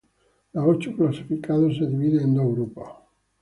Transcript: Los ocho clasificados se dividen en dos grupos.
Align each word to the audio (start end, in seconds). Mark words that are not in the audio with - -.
Los 0.53 0.65
ocho 0.67 0.95
clasificados 0.95 1.77
se 1.77 1.85
dividen 1.85 2.21
en 2.29 2.33
dos 2.33 2.51
grupos. 2.55 2.89